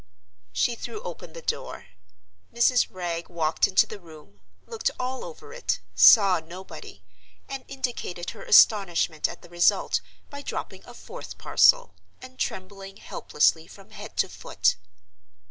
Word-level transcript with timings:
She 0.51 0.73
threw 0.73 1.03
open 1.03 1.33
the 1.33 1.43
door. 1.43 1.85
Mrs. 2.51 2.87
Wragge 2.89 3.29
walked 3.29 3.67
into 3.67 3.85
the 3.85 3.99
room—looked 3.99 4.89
all 4.99 5.23
over 5.23 5.53
it—saw 5.53 6.39
nobody—and 6.39 7.65
indicated 7.67 8.31
her 8.31 8.41
astonishment 8.43 9.27
at 9.29 9.43
the 9.43 9.49
result 9.49 10.01
by 10.31 10.41
dropping 10.41 10.83
a 10.85 10.95
fourth 10.95 11.37
parcel, 11.37 11.93
and 12.19 12.39
trembling 12.39 12.97
helplessly 12.97 13.67
from 13.67 13.91
head 13.91 14.17
to 14.17 14.27
foot. 14.27 14.75